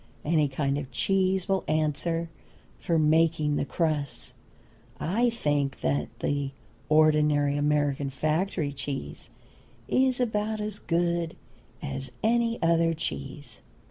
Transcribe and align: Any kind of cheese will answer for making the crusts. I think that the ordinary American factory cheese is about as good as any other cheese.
Any 0.25 0.47
kind 0.49 0.79
of 0.79 0.89
cheese 0.89 1.47
will 1.47 1.63
answer 1.67 2.31
for 2.79 2.97
making 2.97 3.55
the 3.55 3.65
crusts. 3.65 4.33
I 4.99 5.29
think 5.29 5.81
that 5.81 6.09
the 6.21 6.53
ordinary 6.89 7.55
American 7.55 8.09
factory 8.09 8.73
cheese 8.73 9.29
is 9.87 10.19
about 10.19 10.59
as 10.59 10.79
good 10.79 11.35
as 11.83 12.11
any 12.23 12.59
other 12.63 12.95
cheese. 12.95 13.61